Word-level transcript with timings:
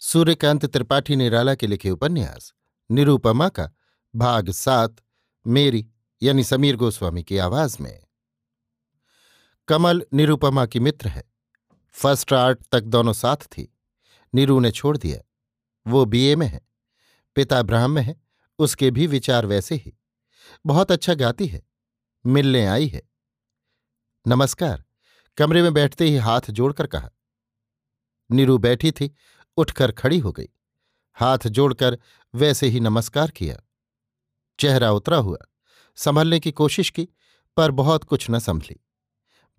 सूर्यकांत 0.00 0.66
त्रिपाठी 0.66 1.16
निराला 1.16 1.54
के 1.54 1.66
लिखे 1.66 1.90
उपन्यास, 1.90 2.54
निरूपमा 2.90 3.48
का 3.48 3.70
भाग 4.16 4.50
सात, 4.50 4.96
मेरी 5.46 5.88
यानी 6.22 6.44
समीर 6.44 6.76
गोस्वामी 6.76 7.24
की 7.24 7.38
आवाज़ 7.38 7.82
में। 7.82 8.04
कमल 9.68 10.06
निरूपमा 10.14 10.66
की 10.66 10.80
मित्र 10.80 11.08
है। 11.08 11.24
फ़र्स्ट 11.92 12.32
आर्ट 12.32 12.62
तक 12.72 12.80
दोनों 12.80 13.12
साथ 13.12 13.36
थी। 13.36 13.78
नीरू 14.34 14.60
ने 14.60 14.70
छोड़ 14.70 14.96
दिया। 14.96 15.20
वो 15.90 16.04
बीए 16.04 16.36
में 16.36 16.46
है। 16.46 16.60
पिता 17.34 17.62
ब्राह्म 17.62 17.98
है। 17.98 18.20
उसके 18.58 18.90
भी 18.90 19.06
विचार 19.06 19.46
वैसे 19.46 19.74
ही। 19.74 19.98
बहुत 20.66 20.92
अच्छा 20.92 21.14
गाती 21.14 21.46
है। 21.46 21.62
मिलने 22.26 22.66
आई 22.66 22.86
है। 22.86 23.02
नमस्कार। 24.26 24.84
कमरे 25.36 25.62
में 25.62 25.74
बैठते 25.74 26.04
ही 26.04 26.16
हाथ 26.16 26.40
जोड़कर 26.50 26.86
कहा। 26.86 27.10
नीरू 28.30 28.58
बैठी 28.58 28.92
थी। 28.92 29.14
उठकर 29.58 29.92
खड़ी 29.92 30.18
हो 30.18 30.32
गई। 30.32 30.48
हाथ 31.14 31.38
जोड़कर 31.46 31.98
वैसे 32.34 32.66
ही 32.68 32.80
नमस्कार 32.80 33.30
किया। 33.30 33.60
चेहरा 34.58 34.92
उतरा 34.92 35.16
हुआ, 35.16 35.38
संभलने 35.96 36.40
की 36.40 36.52
कोशिश 36.52 36.90
की, 36.90 37.08
पर 37.56 37.70
बहुत 37.70 38.04
कुछ 38.04 38.26
न 38.30 38.38
संभली। 38.38 38.84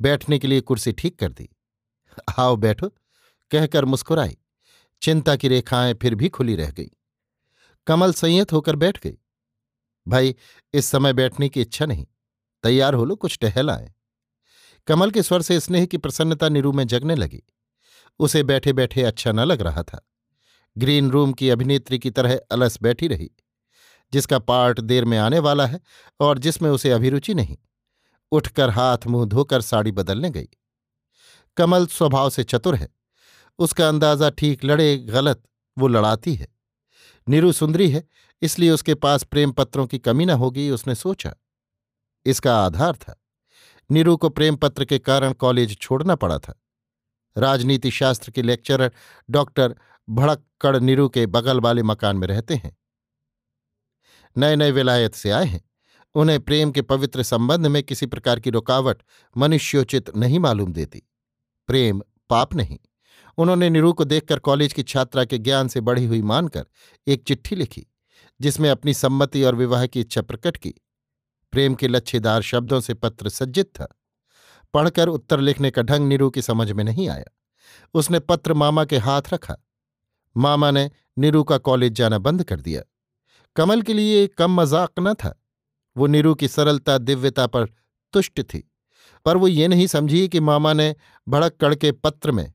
बैठने 0.01 0.39
के 0.39 0.47
लिए 0.47 0.61
कुर्सी 0.61 0.91
ठीक 0.91 1.19
कर 1.19 1.31
दी। 1.31 1.49
आओ 2.39 2.55
बैठो, 2.55 2.89
कहकर 3.51 3.85
मुस्कुराई। 3.85 4.37
चिंता 5.01 5.35
की 5.35 5.47
रेखाएँ 5.47 5.93
फिर 5.93 6.15
भी 6.15 6.29
खुली 6.29 6.55
रह 6.55 6.71
गई। 6.71 6.91
कमल 7.87 8.13
संयत 8.13 8.53
होकर 8.53 8.75
बैठ 8.75 9.03
गई। 9.03 9.17
भाई, 10.07 10.35
इस 10.73 10.85
समय 10.85 11.13
बैठने 11.13 11.49
की 11.49 11.61
इच्छा 11.61 11.85
नहीं। 11.85 12.07
तैयार 12.63 12.93
हो 12.93 13.05
लो, 13.05 13.15
कुछ 13.15 13.37
टहल 13.41 13.69
आए। 13.69 13.93
कमल 14.87 15.11
के 15.11 15.23
स्वर 15.23 15.41
से 15.41 15.59
स्नेह 15.59 15.85
की 15.85 15.97
प्रसन्नता 15.97 16.49
निरू 16.49 16.71
में 16.71 16.87
जगने 16.87 17.15
लगी। 17.15 17.43
उसे 18.19 18.43
बैठे 18.43 18.73
बैठे 18.73 19.03
अच्छा 19.03 19.31
न 19.31 19.39
लग 19.39 19.61
रहा 19.61 19.83
था। 19.83 20.05
ग्रीन 20.77 21.09
रूम 21.11 21.33
की 21.33 21.49
अभिनेत्री 21.49 21.99
की 21.99 22.09
तरह 22.11 22.39
अलस 22.51 22.77
बैठी 22.81 23.07
रही, 23.07 23.29
जिसका 24.13 24.39
पार्ट 24.39 24.79
देर 24.79 25.05
में 25.05 25.17
आने 25.17 25.39
वाला 25.39 25.65
है 25.65 25.79
और 26.19 26.39
जिसमें 26.39 26.69
उसे 26.69 26.91
अभिरुचि 26.91 27.33
नहीं। 27.33 27.57
उठकर 28.31 28.69
हाथ 28.69 29.07
मुँह 29.07 29.25
धोकर 29.25 29.61
साड़ी 29.61 29.91
बदलने 29.91 30.29
गई। 30.29 30.47
कमल 31.57 31.87
स्वभाव 31.87 32.29
से 32.29 32.43
चतुर 32.43 32.75
है। 32.75 32.89
उसका 33.59 33.87
अंदाज़ा 33.87 34.29
ठीक 34.29 34.63
लड़े, 34.65 34.97
गलत, 34.97 35.43
वो 35.77 35.87
लड़ाती 35.87 36.35
है। 36.35 36.47
नीरू 37.27 37.51
सुंदरी 37.51 37.89
है, 37.89 38.07
इसलिए 38.41 38.71
उसके 38.71 38.95
पास 38.95 39.23
प्रेम 39.23 39.51
पत्रों 39.51 39.87
की 39.87 39.99
कमी 39.99 40.25
न 40.25 40.29
होगी, 40.29 40.69
उसने 40.69 40.95
सोचा। 40.95 41.33
इसका 42.25 42.65
आधार 42.65 42.95
था। 42.95 43.21
नीरू 43.91 44.15
को 44.17 44.29
प्रेम 44.29 44.55
पत्र 44.55 44.85
के 44.85 44.99
कारण 44.99 45.33
कॉलेज 45.33 45.77
छोड़ना 45.77 46.15
पड़ा 46.15 46.37
था। 46.39 46.61
राजनीति 47.37 47.91
शास्त्र 47.91 48.31
के 48.31 48.41
लेक्चरर 48.41 48.91
डॉक्टर 49.29 49.75
भड़क्कड़ 50.09 50.77
निरू 50.77 51.09
के 51.09 51.25
बगल 51.25 51.59
वाले 51.59 51.83
मकान 51.83 52.17
में 52.17 52.27
रहते 52.27 52.55
हैं। 52.55 52.77
नए 54.37 54.55
नए 54.55 54.71
विलायत 54.71 55.15
से 55.15 55.31
आए 55.31 55.45
हैं। 55.45 55.69
उन्हें 56.15 56.39
प्रेम 56.39 56.71
के 56.71 56.81
पवित्र 56.81 57.23
संबंध 57.23 57.67
में 57.67 57.83
किसी 57.83 58.05
प्रकार 58.05 58.39
की 58.39 58.49
रुकावट 58.49 59.03
मनुष्योचित 59.37 60.17
नहीं 60.17 60.39
मालूम 60.39 60.73
देती। 60.73 61.03
प्रेम 61.67 62.01
पाप 62.29 62.55
नहीं। 62.55 62.79
उन्होंने 63.37 63.69
निरू 63.69 63.93
को 63.93 64.03
देखकर 64.03 64.39
कॉलेज 64.39 64.73
की 64.73 64.83
छात्रा 64.83 65.25
के 65.25 65.37
ज्ञान 65.37 65.67
से 65.67 65.81
बढ़ी 65.81 66.05
हुई 66.05 66.21
मानकर 66.21 66.65
एक 67.07 67.23
चिट्ठी 67.23 67.55
लिखी, 67.55 67.87
जिसमें 68.41 68.69
अपनी 68.69 68.93
सम्मति 68.93 69.43
और 69.43 69.55
विवाह 69.55 69.85
की 69.85 69.99
इच्छा 69.99 70.21
प्रकट 70.21 70.57
की। 70.57 70.73
प्रेम 71.51 71.75
के 71.75 71.87
लच्छेदार 71.87 72.41
शब्दों 72.41 72.79
से 72.79 72.93
पत्र 72.93 73.29
सज्जित 73.29 73.65
था। 73.65 73.98
पढ़कर 74.73 75.07
उत्तर 75.07 75.39
लिखने 75.39 75.71
का 75.71 75.81
ढंग 75.81 76.07
नीरू 76.07 76.29
की 76.29 76.41
समझ 76.41 76.71
में 76.71 76.83
नहीं 76.83 77.07
आया। 77.09 77.25
उसने 77.93 78.19
पत्र 78.19 78.53
मामा 78.53 78.85
के 78.85 78.97
हाथ 78.97 79.33
रखा। 79.33 79.55
मामा 80.35 80.71
ने 80.71 80.89
नीरू 81.17 81.43
का 81.43 81.57
कॉलेज 81.57 81.93
जाना 81.93 82.17
बंद 82.17 82.43
कर 82.43 82.61
दिया। 82.61 82.81
कमल 83.55 83.81
के 83.81 83.93
लिए 83.93 84.25
कम 84.27 84.61
मज़ाक 84.61 84.91
न 84.99 85.13
था। 85.13 85.35
वो 85.95 86.07
नीरू 86.07 86.33
की 86.35 86.47
सरलता, 86.47 86.97
दिव्यता 86.97 87.47
पर 87.47 87.65
तुष्ट 88.13 88.41
थी। 88.41 88.63
पर 89.25 89.37
वो 89.37 89.47
ये 89.47 89.67
नहीं 89.67 89.87
समझी 89.87 90.27
कि 90.27 90.39
मामा 90.39 90.73
ने 90.73 90.95
भड़क 91.27 91.55
कड़ 91.61 91.73
के 91.75 91.91
पत्र 91.91 92.31
में 92.31 92.51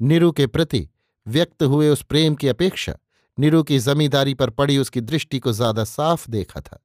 नीरू 0.00 0.30
के 0.32 0.46
प्रति 0.46 0.88
व्यक्त 1.26 1.62
हुए 1.62 1.88
उस 1.88 2.02
प्रेम 2.02 2.34
की 2.34 2.48
अपेक्षा 2.48 2.94
नीरू 3.38 3.62
की 3.62 3.78
जमींदारी 3.78 4.34
पर 4.34 4.50
पड़ी 4.50 4.78
उसकी 4.78 5.00
दृष्टि 5.00 5.38
को 5.38 5.52
ज़्यादा 5.52 5.84
साफ़ 5.84 6.30
देखा 6.30 6.60
था। 6.60 6.78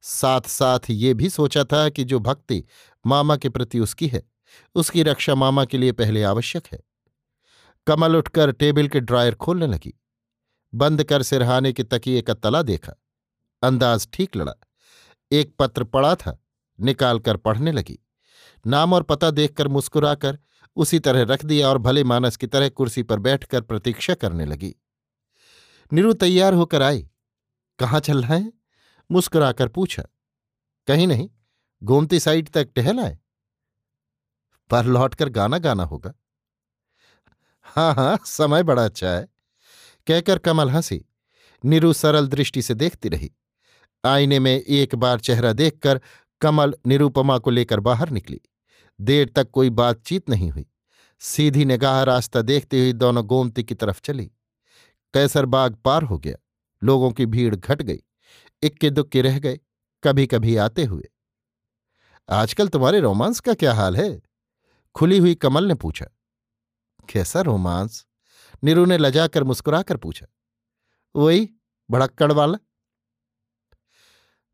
साथ 0.00 0.40
साथ 0.40 0.78
ये 0.90 1.14
भी 1.14 1.28
सोचा 1.28 1.64
था 1.64 1.88
कि 1.88 2.04
जो 2.04 2.18
भक्ति 2.18 2.64
मामा 3.06 3.36
के 3.36 3.48
प्रति 3.48 3.78
उसकी 3.80 4.06
है, 4.06 4.22
उसकी 4.74 5.02
रक्षा 5.02 5.34
मामा 5.34 5.64
के 5.64 5.78
लिए 5.78 5.92
पहले 5.92 6.22
आवश्यक 6.22 6.66
है। 6.72 6.80
कमल 7.86 8.16
उठकर 8.16 8.52
टेबल 8.52 8.88
के 8.88 9.00
ड्रायर 9.00 9.34
खोलने 9.34 9.66
लगी। 9.66 10.00
बंद 10.74 11.04
कर 11.04 11.22
सिरहाने 11.22 11.72
के 11.72 11.84
तकिए 11.84 12.22
का 12.22 12.34
तला 12.34 12.62
देखा। 12.62 12.92
अंदाज 13.62 14.08
ठीक 14.12 14.36
लड़ा। 14.36 14.54
एक 15.32 15.54
पत्र 15.58 15.84
पड़ा 15.84 16.14
था 16.14 16.44
निकालकर 16.80 17.36
पढ़ने 17.36 17.72
लगी। 17.72 17.98
नाम 18.66 18.92
और 18.92 19.02
पता 19.02 19.30
देखकर 19.30 19.68
मुस्कुराकर 19.68 20.38
उसी 20.76 20.98
तरह 20.98 21.22
रख 21.22 21.44
दिया 21.44 21.68
और 21.68 21.78
भले 21.78 22.04
मानस 22.04 22.36
की 22.36 22.46
तरह 22.46 22.68
कुर्सी 22.68 23.02
पर 23.02 23.18
बैठकर 23.18 23.60
प्रतीक्षा 23.60 24.14
करने 24.14 24.44
लगी। 24.44 24.74
निरु 25.92 26.12
तैयार 26.12 26.54
होकर 26.54 26.82
आई। 26.82 27.10
कहाँ 27.78 28.00
चल 28.00 28.22
रहा 28.22 28.34
है? 28.34 28.52
मुस्कुराकर 29.10 29.68
पूछा, 29.68 30.02
कहीं 30.88 31.06
नहीं, 31.06 31.28
गोमती 31.82 32.20
साइड 32.20 32.48
तक 32.48 32.68
टहल 32.76 33.00
आए? 33.00 33.18
पर 34.70 34.84
लौटकर 34.84 35.28
गाना 35.28 35.58
गाना 35.58 35.84
होगा। 35.84 36.12
हाँ 37.66 37.94
हाँ 37.94 38.18
समय 38.26 38.62
बड़ा 38.62 38.84
अच्छा 38.84 39.08
है, 39.08 39.28
कहकर 40.06 40.38
कमल 40.38 40.70
हँसी। 40.70 41.04
निरु 41.64 41.92
सरल 41.92 42.28
दृष्टि 42.28 42.62
से 42.62 42.74
देखती 42.74 43.08
रही। 43.08 43.30
आईने 44.04 44.38
में 44.38 44.52
एक 44.56 44.94
बार 44.94 45.20
चेहरा 45.20 45.52
देखकर 45.52 46.00
कमल 46.40 46.74
निरूपमा 46.86 47.38
को 47.38 47.50
लेकर 47.50 47.80
बाहर 47.80 48.10
निकली। 48.10 48.40
देर 49.00 49.28
तक 49.28 49.50
कोई 49.50 49.70
बातचीत 49.70 50.30
नहीं 50.30 50.50
हुई। 50.50 50.66
सीधी 51.20 51.64
निगाह 51.64 52.02
रास्ता 52.02 52.42
देखते 52.42 52.80
हुए 52.80 52.92
दोनों 52.92 53.24
गोमती 53.26 53.64
की 53.64 53.74
तरफ़ 53.74 54.00
चली। 54.04 54.26
कैसर 55.14 55.46
बाग 55.46 55.74
पार 55.74 56.02
हो 56.02 56.18
गया। 56.18 56.36
लोगों 56.82 57.10
की 57.10 57.26
भीड़ 57.26 57.54
घट 57.56 57.82
गई। 57.82 58.02
इक्के 58.62 58.90
दुक्के 58.90 59.22
रह 59.22 59.38
गए 59.38 59.58
कभी 60.02 60.26
कभी 60.26 60.56
आते 60.56 60.84
हुए। 60.84 61.08
आजकल 62.28 62.68
तुम्हारे 62.68 63.00
रोमांस 63.00 63.40
का 63.40 63.54
क्या 63.54 63.72
हाल 63.74 63.96
है? 63.96 64.20
खुली 64.94 65.18
हुई 65.18 65.34
कमल 65.34 65.64
ने 65.64 65.74
पूछा। 65.74 66.06
कैसा 67.08 67.40
रोमांस? 67.40 68.04
नीरू 68.62 68.84
ने 68.84 68.98
लजाकर 68.98 69.44
मुस्कुराकर 69.44 69.96
पूछा। 69.96 70.26
वही 71.14 71.48
भड़क्कड़ 71.88 72.32
वाला। 72.32 72.58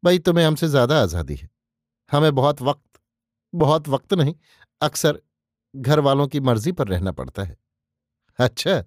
भाई, 0.02 0.18
तुम्हें 0.18 0.44
हमसे 0.46 0.68
ज़्यादा 0.68 1.00
आज़ादी 1.02 1.34
है। 1.34 1.48
हमें 2.10 2.34
बहुत 2.34 2.62
वक्त 2.62 3.00
बहुत 3.52 3.88
वक्त 3.88 4.14
नहीं, 4.14 4.34
अक्सर 4.80 5.20
घर 5.74 6.00
वालों 6.00 6.26
की 6.28 6.40
मर्ज़ी 6.40 6.72
पर 6.72 6.88
रहना 6.88 7.12
पड़ता 7.12 7.42
है। 7.42 7.56
अच्छा 8.38 8.80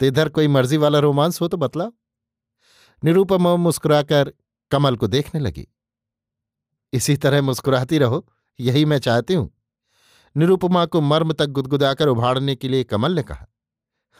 तो 0.00 0.06
इधर 0.06 0.28
कोई 0.28 0.48
मर्ज़ी 0.48 0.76
वाला 0.76 0.98
रोमांस 0.98 1.40
हो 1.40 1.48
तो 1.48 1.56
बतलाओ। 1.56 1.92
निरूपमा 3.02 3.54
मुस्कुराकर 3.56 4.32
कमल 4.74 4.96
को 4.96 5.06
देखने 5.08 5.40
लगी। 5.40 5.66
इसी 6.92 7.16
तरह 7.16 7.42
मुस्कुराती 7.42 7.98
रहो, 7.98 8.26
यही 8.58 8.84
मैं 8.84 8.98
चाहती 9.00 9.34
हूँ। 9.34 9.50
निरुपमा 10.36 10.84
को 10.86 11.00
मर्म 11.02 11.32
तक 11.32 11.46
गुदगुदाकर 11.48 12.08
उभाड़ने 12.08 12.54
के 12.56 12.68
लिए 12.68 12.84
कमल 12.84 13.14
ने 13.14 13.22
कहा, 13.22 13.46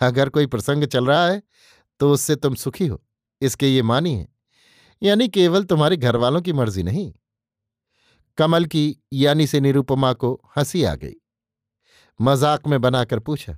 अगर 0.00 0.28
कोई 0.28 0.46
प्रसंग 0.48 0.84
चल 0.86 1.06
रहा 1.06 1.26
है 1.26 1.42
तो 2.00 2.12
उससे 2.12 2.36
तुम 2.36 2.54
सुखी 2.56 2.86
हो, 2.86 3.02
इसके 3.42 3.68
ये 3.68 3.82
मानी 3.84 4.14
है। 4.14 4.26
यानी 5.02 5.28
केवल 5.28 5.64
तुम्हारे 5.64 5.96
घर 5.96 6.16
वालों 6.16 6.40
की 6.42 6.52
मर्ज़ी 6.52 6.82
नहीं। 6.82 7.12
कमल 8.38 8.64
की 8.66 8.84
यानी 9.12 9.46
से 9.46 9.60
निरुपमा 9.60 10.12
को 10.14 10.32
हँसी 10.56 10.82
आ 10.84 10.94
गई। 10.94 11.14
मज़ाक 12.20 12.66
में 12.66 12.80
बनाकर 12.80 13.18
पूछा, 13.20 13.56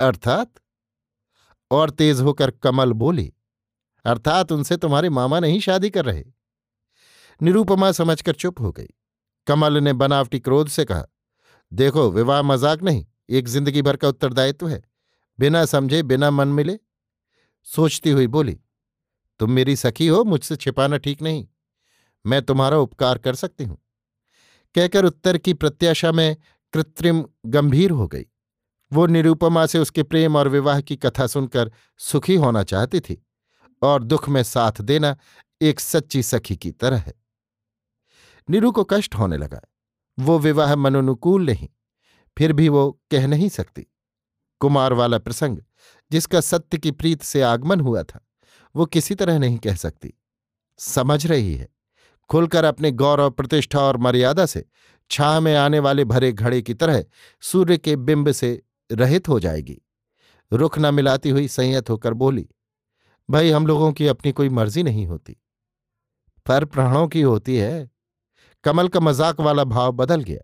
अर्थात? 0.00 0.52
और 1.70 1.90
तेज 1.92 2.20
होकर 2.20 2.50
कमल 2.52 2.92
बोली, 2.94 3.32
अर्थात 4.04 4.52
उनसे 4.52 4.76
तुम्हारे 4.76 5.08
मामा 5.10 5.40
नहीं 5.40 5.60
शादी 5.60 5.90
कर 5.90 6.04
रहे। 6.04 6.24
निरूपमा 7.40 7.90
समझकर 7.92 8.32
चुप 8.32 8.60
हो 8.60 8.72
गई। 8.72 8.88
कमल 9.46 9.78
ने 9.78 9.92
बनावटी 9.92 10.38
क्रोध 10.38 10.68
से 10.68 10.84
कहा, 10.84 11.04
देखो, 11.72 12.10
विवाह 12.10 12.42
मज़ाक 12.42 12.82
नहीं, 12.82 13.04
एक 13.30 13.48
ज़िंदगी 13.48 13.82
भर 13.82 13.96
का 13.96 14.08
उत्तरदायित्व 14.08 14.68
है। 14.68 14.82
बिना 15.38 15.64
समझे, 15.64 16.02
बिना 16.02 16.30
मन 16.30 16.48
मिले। 16.48 16.78
सोचती 17.66 18.10
हुई 18.10 18.26
बोली, 18.26 18.58
तुम 19.40 19.50
मेरी 19.50 19.76
सखी 19.76 20.06
हो, 20.06 20.22
मुझसे 20.24 20.56
छिपाना 20.56 20.96
ठीक 20.96 21.22
नहीं। 21.22 21.46
मैं 22.24 22.42
तुम्हारा 22.42 22.78
उपकार 22.78 23.18
कर 23.18 23.34
सकती 23.34 23.64
हूँ। 23.64 23.78
कहकर 24.74 25.04
उत्तर 25.04 25.38
की 25.38 25.54
प्रत्याशा 25.54 26.12
में 26.12 26.36
कृत्रिम 26.74 27.24
गंभीर 27.46 27.90
हो 27.90 28.06
गई। 28.08 28.24
वो 28.92 29.06
निरूपमा 29.06 29.66
से 29.66 29.78
उसके 29.78 30.02
प्रेम 30.02 30.36
और 30.36 30.48
विवाह 30.48 30.80
की 30.80 30.96
कथा 30.96 31.26
सुनकर 31.26 31.70
सुखी 32.00 32.34
होना 32.34 32.62
चाहती 32.62 33.00
थी 33.00 33.22
और 33.82 34.04
दुख 34.04 34.28
में 34.28 34.42
साथ 34.42 34.80
देना 34.80 35.16
एक 35.62 35.80
सच्ची 35.80 36.22
सखी 36.22 36.56
की 36.56 36.70
तरह 36.70 36.96
है। 36.96 37.12
नीरू 38.50 38.72
को 38.72 38.84
कष्ट 38.84 39.14
होने 39.14 39.36
लगा। 39.36 39.60
वो 40.18 40.38
विवाह 40.38 40.76
मनोनुकूल 40.76 41.46
नहीं, 41.46 41.68
फिर 42.38 42.52
भी 42.52 42.68
वो 42.68 43.00
कह 43.10 43.26
नहीं 43.26 43.48
सकती। 43.48 43.86
कुमार 44.60 44.92
वाला 44.92 45.18
प्रसंग, 45.18 45.58
जिसका 46.12 46.40
सत्य 46.40 46.78
की 46.78 46.90
प्रीत 46.90 47.22
से 47.22 47.42
आगमन 47.42 47.80
हुआ 47.80 48.02
था, 48.02 48.26
वो 48.76 48.86
किसी 48.86 49.14
तरह 49.14 49.38
नहीं 49.38 49.58
कह 49.58 49.74
सकती। 49.74 50.14
समझ 50.78 51.26
रही 51.26 51.54
है। 51.54 51.68
खुलकर 52.28 52.64
अपने 52.64 52.90
गौरव, 52.90 53.30
प्रतिष्ठा 53.30 53.80
और 53.80 53.96
मर्यादा 53.96 54.46
से 54.46 54.64
छाह 55.10 55.40
में 55.40 55.56
आने 55.56 55.78
वाले 55.78 56.04
भरे 56.04 56.32
घड़े 56.32 56.62
की 56.62 56.74
तरह 56.74 57.04
सूर्य 57.40 57.78
के 57.78 57.96
बिंब 57.96 58.32
से 58.32 58.62
रहित 58.92 59.28
हो 59.28 59.40
जाएगी। 59.40 59.82
रुख 60.52 60.78
न 60.78 60.94
मिलाती 60.94 61.30
हुई 61.30 61.48
संयत 61.48 61.90
होकर 61.90 62.14
बोली, 62.14 62.48
भाई, 63.30 63.50
हम 63.50 63.66
लोगों 63.66 63.92
की 63.92 64.06
अपनी 64.06 64.32
कोई 64.32 64.48
मर्ज़ी 64.48 64.82
नहीं 64.82 65.06
होती। 65.06 65.36
पर 66.46 66.64
प्राणों 66.64 67.08
की 67.08 67.22
होती 67.22 67.56
है। 67.56 67.90
कमल 68.66 68.88
का 68.88 69.00
मज़ाक 69.00 69.40
वाला 69.40 69.64
भाव 69.66 69.92
बदल 69.94 70.22
गया। 70.22 70.40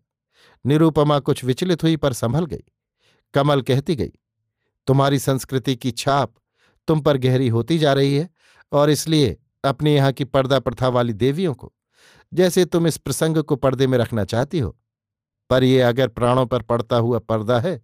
निरूपमा 0.65 1.19
कुछ 1.21 1.45
विचलित 1.45 1.83
हुई 1.83 1.97
पर 1.97 2.13
संभल 2.15 2.45
गई। 2.47 2.65
कमल 3.35 3.63
कहती 3.63 3.95
गई, 3.97 4.13
तुम्हारी 4.89 5.19
संस्कृति 5.21 5.75
की 5.77 5.91
छाप 5.93 6.35
तुम 6.89 7.01
पर 7.01 7.17
गहरी 7.19 7.49
होती 7.49 7.79
जा 7.79 7.93
रही 7.93 8.17
है 8.17 8.29
और 8.73 8.91
इसलिए 8.91 9.37
अपने 9.65 9.95
यहाँ 9.95 10.13
की 10.13 10.25
पर्दा 10.27 10.59
प्रथा 10.61 10.89
वाली 10.89 11.13
देवियों 11.15 11.55
को, 11.55 11.73
जैसे 12.33 12.65
तुम 12.65 12.87
इस 12.87 12.97
प्रसंग 12.99 13.43
को 13.43 13.57
पर्दे 13.57 13.87
में 13.87 13.97
रखना 13.99 14.25
चाहती 14.25 14.59
हो, 14.59 14.77
पर 15.51 15.65
यह 15.65 15.89
अगर 15.89 16.09
प्राणों 16.11 16.45
पर 16.47 16.63
पड़ता 16.65 16.97
हुआ 16.99 17.19
पर्दा 17.21 17.59
है 17.61 17.81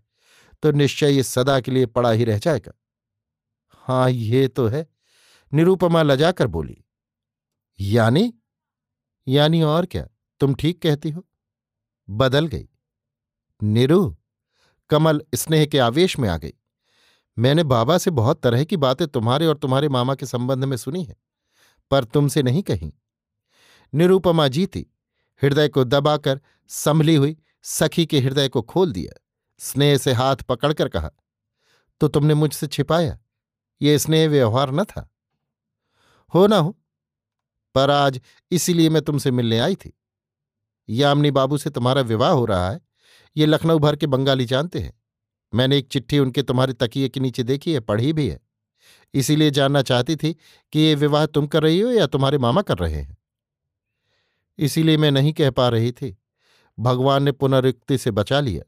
तो 0.63 0.71
निश्चय 0.73 1.13
ये 1.13 1.23
सदा 1.23 1.59
के 1.61 1.71
लिए 1.71 1.87
पड़ा 1.89 2.11
ही 2.11 2.25
रह 2.25 2.39
जाएगा। 2.39 2.73
हाँ 3.87 4.11
ये 4.11 4.47
तो 4.49 4.67
है, 4.69 4.87
निरूपमा 5.53 6.03
लजाकर 6.03 6.47
बोली। 6.49 6.77
यानी? 7.79 8.33
यानी 9.27 9.63
और 9.65 9.87
क्या? 9.87 10.07
तुम 10.41 10.55
ठीक 10.55 10.81
कहती 10.83 11.11
हो। 11.11 11.25
बदल 12.09 12.47
गई। 12.47 12.69
निरु, 13.61 14.15
कमल 14.91 15.23
स्नेह 15.35 15.67
के 15.67 15.79
आवेश 15.79 16.19
में 16.19 16.29
आ 16.29 16.37
गई। 16.37 16.53
मैंने 17.37 17.65
बाबा 17.65 17.99
से 17.99 18.11
बहुत 18.11 18.41
तरह 18.41 18.65
की 18.65 18.77
बातें 18.77 19.07
तुम्हारे 19.09 19.47
और 19.47 19.57
तुम्हारे 19.57 19.89
मामा 19.89 20.15
के 20.15 20.27
संबंध 20.27 20.65
में 20.65 20.77
सुनी 20.77 21.03
है, 21.05 21.17
पर 21.91 22.05
तुमसे 22.05 22.43
नहीं 22.43 22.63
कही। 22.63 22.93
निरूपमा 23.93 24.49
जीती, 24.49 24.87
हृदय 25.43 25.69
को 25.69 25.85
दबाकर 25.85 26.41
संभली 26.71 27.15
हुई 27.15 27.37
सखी 27.63 28.07
के 28.07 28.21
हृदय 28.21 28.49
को 28.49 28.63
खोल 28.63 28.93
दिया। 28.93 29.21
स्नेह 29.61 29.97
से 29.99 30.13
हाथ 30.13 30.37
पकड़कर 30.37 30.89
कहा 30.89 31.11
तो 32.01 32.09
तुमने 32.09 32.35
मुझसे 32.35 32.67
छिपाया? 32.67 33.19
ये 33.81 33.99
स्नेह 33.99 34.29
व्यवहार 34.29 34.71
न 34.71 34.85
था? 34.85 35.09
हो 36.35 36.47
ना 36.47 36.57
हो, 36.57 36.77
पर 37.75 37.91
आज 37.91 38.21
इसीलिए 38.51 38.91
मैं 38.91 39.03
तुमसे 39.03 39.31
मिलने 39.31 39.59
आई 39.59 39.77
थी। 39.77 39.93
यामिनी 40.91 41.31
बाबू 41.31 41.59
से 41.59 41.71
तुम्हारा 41.71 42.01
विवाह 42.01 42.31
हो 42.31 42.45
रहा 42.45 42.71
है? 42.71 42.81
ये 43.37 43.47
लखनऊ 43.47 43.79
भर 43.79 43.97
के 43.97 44.07
बंगाली 44.07 44.45
जानते 44.45 44.79
हैं। 44.79 45.03
मैंने 45.55 45.79
एक 45.79 45.89
चिट्ठी 45.89 46.19
उनके 46.19 46.43
तुम्हारे 46.43 46.73
तकिए 46.73 47.09
के 47.09 47.21
नीचे 47.21 47.43
देखी 47.43 47.73
है, 47.73 47.81
पढ़ी 47.81 48.13
भी 48.13 48.29
है। 48.29 48.41
इसीलिए 49.15 49.51
जानना 49.51 49.83
चाहती 49.83 50.17
थी 50.17 50.37
कि 50.73 50.79
ये 50.79 50.95
विवाह 50.95 51.27
तुम 51.27 51.47
कर 51.47 51.63
रही 51.63 51.81
हो 51.81 51.91
या 51.91 52.07
तुम्हारे 52.07 52.39
मामा 52.39 52.63
कर 52.63 52.79
रहे 52.79 52.95
हैं। 52.95 53.19
इसीलिए 54.59 54.97
मैं 54.97 55.11
नहीं 55.11 55.33
कह 55.33 55.51
पा 55.51 55.69
रही 55.69 55.93
थी। 55.93 56.19
भगवान 56.81 57.23
ने 57.23 57.33
पुनरुक्ति 57.33 57.99
से 57.99 58.11
बचा 58.11 58.41
लिया। 58.41 58.63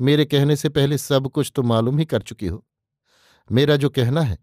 मेरे 0.00 0.24
कहने 0.24 0.56
से 0.56 0.68
पहले 0.68 0.98
सब 0.98 1.28
कुछ 1.28 1.52
तो 1.54 1.62
मालूम 1.62 1.98
ही 1.98 2.04
कर 2.04 2.22
चुकी 2.22 2.46
हो। 2.46 2.66
मेरा 3.52 3.76
जो 3.76 3.88
कहना 3.88 4.20
है, 4.20 4.38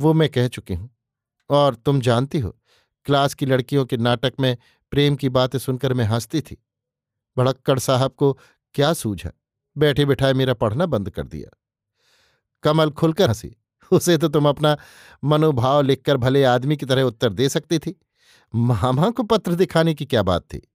वो 0.00 0.12
मैं 0.12 0.28
कह 0.28 0.48
चुकी 0.48 0.74
हूँ। 0.74 0.90
और 1.50 1.74
तुम 1.74 2.00
जानती 2.00 2.38
हो, 2.38 2.56
क्लास 3.04 3.34
की 3.34 3.46
लड़कियों 3.46 3.84
के 3.84 3.96
नाटक 3.96 4.32
में 4.40 4.56
प्रेम 4.94 5.16
की 5.16 5.28
बातें 5.28 5.58
सुनकर 5.58 5.92
मैं 5.92 6.04
हंसती 6.04 6.40
थी। 6.40 6.64
भड़क्कड़ 7.36 7.78
साहब 7.78 8.10
को 8.10 8.38
क्या 8.74 8.92
सूझा 8.92 9.30
बैठे 9.78 10.04
बिठाए 10.04 10.32
मेरा 10.32 10.54
पढ़ना 10.54 10.86
बंद 10.86 11.10
कर 11.10 11.26
दिया। 11.26 11.58
कमल 12.62 12.90
खुलकर 12.90 13.28
हँसी। 13.28 13.56
उसे 13.92 14.18
तो 14.18 14.28
तुम 14.28 14.48
अपना 14.48 14.76
मनोभाव 15.24 15.82
लिखकर 15.82 16.16
भले 16.16 16.44
आदमी 16.44 16.76
की 16.76 16.86
तरह 16.86 17.02
उत्तर 17.02 17.32
दे 17.32 17.48
सकती 17.48 17.78
थी। 17.78 18.00
मामा 18.54 19.10
को 19.10 19.22
पत्र 19.22 19.54
दिखाने 19.54 19.94
की 19.94 20.06
क्या 20.06 20.22
बात 20.22 20.42
थी? 20.42 20.72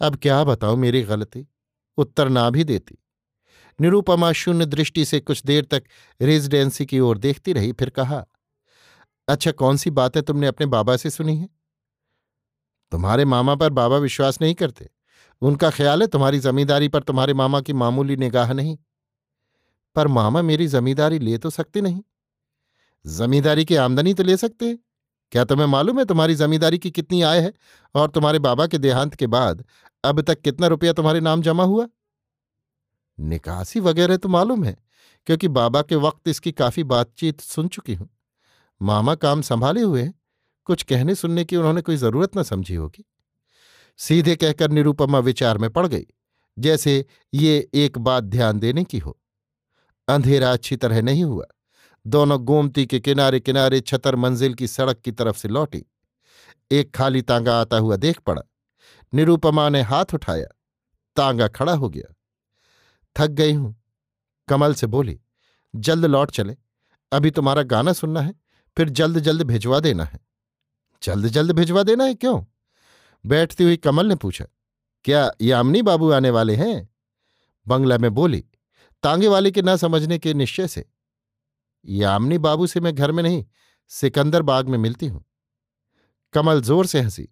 अब 0.00 0.16
क्या 0.16 0.44
बताओ 0.44 0.76
मेरी 0.76 1.02
गलती? 1.02 1.46
उत्तर 1.96 2.28
ना 2.28 2.50
भी 2.50 2.64
देती। 2.64 2.98
निरूपमा 3.80 4.32
शून्य 4.32 4.66
दृष्टि 4.66 5.04
से 5.04 5.20
कुछ 5.20 5.42
देर 5.42 5.64
तक 5.64 5.84
रेजिडेंसी 6.20 6.86
की 6.86 7.00
ओर 7.00 7.18
देखती 7.18 7.52
रही, 7.52 7.72
फिर 7.72 7.90
कहा 7.90 8.26
अच्छा 9.28 9.52
कौन 9.52 9.76
सी 9.76 9.90
बातें 9.90 10.22
तुमने 10.22 10.46
अपने 10.46 10.66
बाबा 10.66 10.96
से 10.96 11.10
सुनी 11.10 11.36
है? 11.36 11.63
तुम्हारे 12.94 13.24
मामा 13.24 13.54
पर 13.54 13.70
बाबा 13.70 13.96
विश्वास 13.96 14.40
नहीं 14.40 14.54
करते। 14.54 14.88
उनका 15.42 15.70
ख्याल 15.70 16.02
है 16.02 16.06
तुम्हारी 16.06 16.38
जमींदारी 16.38 16.88
पर 16.88 17.02
तुम्हारे 17.02 17.34
मामा 17.34 17.60
की 17.60 17.72
मामूली 17.72 18.16
निगाह 18.16 18.52
नहीं। 18.52 18.76
पर 19.96 20.08
मामा 20.08 20.42
मेरी 20.42 20.66
जमींदारी 20.66 21.18
ले 21.18 21.38
तो 21.38 21.50
सकते 21.50 21.80
नहीं। 21.80 22.02
जमींदारी 23.04 23.64
की 23.64 23.76
आमदनी 23.76 24.14
तो 24.14 24.22
ले 24.22 24.36
सकते 24.36 24.66
हैं। 24.66 24.78
क्या 25.32 25.44
तुम्हें 25.44 25.66
मालूम 25.66 25.98
है 25.98 26.04
तुम्हारी 26.04 26.34
जमींदारी 26.34 26.78
की 26.78 26.90
कितनी 26.90 27.22
आय 27.22 27.40
है 27.40 27.52
और 27.94 28.10
तुम्हारे 28.10 28.38
बाबा 28.38 28.66
के 28.66 28.78
देहांत 28.78 29.14
के 29.14 29.26
बाद 29.26 29.64
अब 30.04 30.20
तक 30.20 30.40
कितना 30.40 30.66
रुपया 30.66 30.92
तुम्हारे 30.92 31.20
नाम 31.20 31.42
जमा 31.42 31.64
हुआ? 31.64 31.86
निकासी 33.18 33.80
वगैरह 33.80 34.16
तो 34.16 34.28
मालूम 34.28 34.64
है, 34.64 34.76
क्योंकि 35.26 35.48
बाबा 35.48 35.82
के 35.82 35.96
वक्त 35.96 36.28
इसकी 36.28 36.52
काफ़ी 36.52 36.84
बातचीत 36.84 37.40
सुन 37.40 37.68
चुकी 37.68 37.94
हूँ। 37.94 38.08
मामा 38.80 39.14
काम 39.14 39.42
संभाले 39.42 39.82
हुए 39.82 40.02
हैं। 40.02 40.14
कुछ 40.64 40.82
कहने 40.82 41.14
सुनने 41.14 41.44
की 41.44 41.56
उन्होंने 41.56 41.82
कोई 41.82 41.96
ज़रूरत 41.96 42.36
न 42.38 42.42
समझी 42.42 42.74
होगी। 42.74 43.04
सीधे 43.98 44.36
कहकर 44.36 44.70
निरूपमा 44.70 45.18
विचार 45.18 45.58
में 45.58 45.70
पड़ 45.70 45.86
गई, 45.86 46.06
जैसे 46.58 47.06
ये 47.34 47.68
एक 47.74 47.98
बात 47.98 48.24
ध्यान 48.24 48.58
देने 48.58 48.84
की 48.84 48.98
हो। 48.98 49.18
अंधेरा 50.08 50.52
अच्छी 50.52 50.76
तरह 50.76 51.02
नहीं 51.02 51.24
हुआ। 51.24 51.46
दोनों 52.06 52.40
गोमती 52.40 52.86
के 52.86 53.00
किनारे 53.00 53.40
किनारे 53.40 53.80
छतर 53.80 54.16
मंजिल 54.16 54.54
की 54.54 54.66
सड़क 54.68 54.96
की 54.96 55.12
तरफ़ 55.12 55.36
से 55.36 55.48
लौटी। 55.48 55.84
एक 56.70 56.94
खाली 56.94 57.22
तांगा 57.22 57.60
आता 57.60 57.76
हुआ 57.76 57.96
देख 57.96 58.20
पड़ा। 58.20 58.42
निरूपमा 59.14 59.68
ने 59.68 59.82
हाथ 59.82 60.04
उठाया। 60.14 60.46
तांगा 61.16 61.48
खड़ा 61.48 61.74
हो 61.74 61.88
गया। 61.88 62.14
थक 63.16 63.30
गई 63.30 63.52
हूँ। 63.52 63.82
कमल 64.48 64.74
से 64.74 64.86
बोली, 64.86 65.20
जल्द 65.76 66.04
लौट 66.04 66.30
चले। 66.30 66.56
अभी 67.12 67.30
तुम्हारा 67.30 67.62
गाना 67.62 67.92
सुनना 67.92 68.20
है, 68.20 68.34
फिर 68.76 68.88
जल्द 68.88 69.18
जल्द 69.18 69.42
भिजवा 69.42 69.80
देना 69.80 70.04
है। 70.04 70.20
जल्द 71.04 71.26
जल्द 71.26 71.52
भिजवा 71.52 71.82
देना 71.82 72.04
है 72.04 72.14
क्यों? 72.14 72.42
बैठती 73.24 73.64
हुई 73.64 73.76
कमल 73.76 74.06
ने 74.06 74.14
पूछा, 74.14 74.44
क्या 75.04 75.30
यामिनी 75.40 75.82
बाबू 75.82 76.10
आने 76.10 76.30
वाले 76.30 76.54
हैं? 76.56 76.88
बंगला 77.66 77.98
में 77.98 78.10
बोली, 78.14 78.44
तांगे 79.02 79.28
वाले 79.28 79.50
के 79.50 79.62
न 79.62 79.76
समझने 79.76 80.18
के 80.18 80.34
निश्चय 80.34 80.68
से। 80.68 80.84
यामिनी 81.84 82.38
बाबू 82.38 82.66
से 82.66 82.80
मैं 82.80 82.94
घर 82.94 83.12
में 83.12 83.22
नहीं, 83.22 83.44
सिकंदर 83.90 84.42
बाग 84.42 84.68
में 84.68 84.78
मिलती 84.78 85.06
हूँ। 85.06 85.24
कमल 86.34 86.60
ज़ोर 86.60 86.86
से 86.86 87.00
हँसी, 87.00 87.28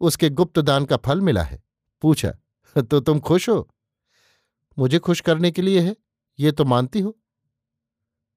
उसके 0.00 0.30
गुप्त 0.30 0.58
दान 0.58 0.84
का 0.84 0.96
फल 0.96 1.20
मिला 1.20 1.42
है। 1.42 1.62
पूछा 2.02 2.32
तो 2.76 3.00
तुम 3.00 3.20
खुश 3.20 3.48
हो? 3.48 3.68
मुझे 4.78 4.98
खुश 4.98 5.20
करने 5.20 5.50
के 5.50 5.62
लिए 5.62 5.80
है, 5.80 5.96
ये 6.38 6.52
तो 6.52 6.64
मानती 6.64 7.00
हो। 7.00 7.16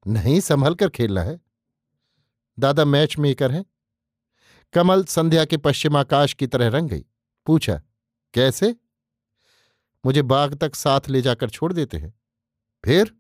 नहीं 0.06 0.40
संभल 0.40 0.76
कर 0.76 0.90
खेलना 0.90 1.22
है। 1.24 1.40
दादा 2.58 2.86
मैच 2.86 3.18
मेकर 3.18 3.52
है 3.52 3.64
कमल 4.76 5.04
संध्या 5.04 5.46
के 5.46 5.58
पश्चिमाकाश 5.58 6.34
की 6.34 6.48
तरह 6.48 6.68
रंग 6.68 6.90
गई। 6.90 7.06
पूछा, 7.46 7.82
कैसे? 8.34 8.76
मुझे 10.06 10.22
बाग 10.22 10.56
तक 10.56 10.76
साथ 10.76 11.02
ले 11.10 11.22
जाकर 11.22 11.50
छोड़ 11.50 11.74
देते 11.74 11.98
हैं। 11.98 12.20
फिर? 12.86 13.18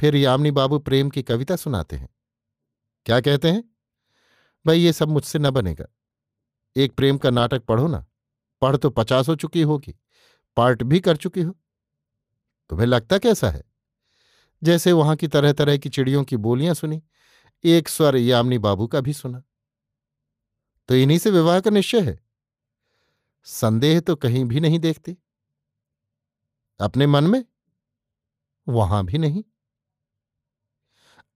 फिर 0.00 0.16
यामिनी 0.16 0.50
बाबू 0.50 0.78
प्रेम 0.78 1.10
की 1.10 1.22
कविता 1.22 1.56
सुनाते 1.56 1.96
हैं। 1.96 2.08
क्या 3.06 3.20
कहते 3.20 3.50
हैं? 3.50 3.64
भाई, 4.66 4.80
ये 4.80 4.92
सब 4.92 5.08
मुझसे 5.08 5.38
न 5.38 5.50
बनेगा। 5.50 5.86
एक 6.76 6.92
प्रेम 6.92 7.18
का 7.18 7.30
नाटक 7.30 7.62
पढ़ो 7.62 7.88
ना। 7.88 8.06
पढ़ 8.60 8.76
तो 8.76 8.90
पचास 8.90 9.28
हो 9.28 9.36
चुकी 9.36 9.62
होगी। 9.62 9.94
पार्ट 10.56 10.82
भी 10.82 11.00
कर 11.00 11.16
चुकी 11.16 11.42
हो। 11.42 11.56
तुम्हें 12.68 12.86
लगता 12.86 13.18
कैसा 13.18 13.50
है? 13.50 13.64
जैसे 14.62 14.92
वहाँ 14.92 15.16
की 15.16 15.28
तरह 15.28 15.52
तरह 15.52 15.76
की 15.76 15.88
चिड़ियों 15.88 16.24
की 16.24 16.36
बोलियाँ 16.36 16.74
सुनी, 16.74 17.02
एक 17.64 17.88
स्वर 17.88 18.16
यामिनी 18.16 18.58
बाबू 18.58 18.86
का 18.86 19.00
भी 19.00 19.12
सुना। 19.12 19.42
तो 20.88 20.94
इन्हीं 20.94 21.18
से 21.18 21.30
विवाह 21.30 21.60
का 21.60 21.70
निश्चय 21.70 22.00
है। 22.00 22.20
संदेह 23.44 24.00
तो 24.00 24.16
कहीं 24.16 24.44
भी 24.44 24.60
नहीं 24.60 24.78
देखते। 24.78 25.16
अपने 26.80 27.06
मन 27.06 27.24
में? 27.24 27.44
वहाँ 28.68 29.04
भी 29.04 29.18
नहीं। 29.18 29.44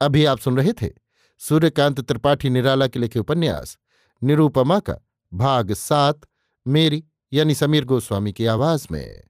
अभी 0.00 0.24
आप 0.24 0.38
सुन 0.38 0.56
रहे 0.56 0.72
थे 0.72 0.94
सूर्यकांत 1.38 2.00
त्रिपाठी 2.00 2.50
निराला 2.50 2.86
के 2.86 2.98
लिखे 2.98 3.18
उपन्यास, 3.18 3.78
निरूपमा 4.22 4.80
का 4.80 4.98
भाग 5.34 5.72
सात, 5.72 6.20
मेरी 6.66 7.04
यानी 7.32 7.54
समीर 7.54 7.84
गोस्वामी 7.84 8.32
की 8.32 8.46
आवाज़ 8.46 8.86
में। 8.90 9.24